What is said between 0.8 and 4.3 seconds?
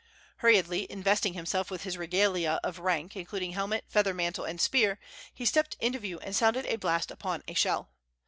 investing himself with his regalia of rank, including helmet, feather